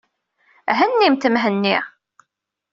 Hennimt 0.79 1.23
Mhenni. 1.33 1.77